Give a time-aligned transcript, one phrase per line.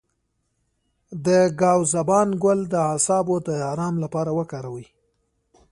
[1.25, 1.27] د
[1.59, 4.85] ګاو زبان ګل د اعصابو د ارام لپاره وکاروئ